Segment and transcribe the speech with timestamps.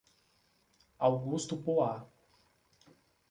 [0.97, 2.09] Augusto Pua